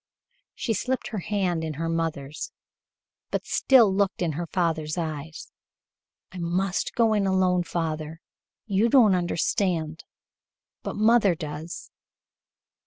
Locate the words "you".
8.65-8.89